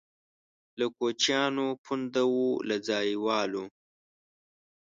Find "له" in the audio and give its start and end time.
0.79-0.85, 2.67-2.75